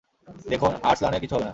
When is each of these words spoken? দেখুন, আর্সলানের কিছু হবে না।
দেখুন, 0.49 0.71
আর্সলানের 0.83 1.21
কিছু 1.21 1.33
হবে 1.35 1.45
না। 1.45 1.49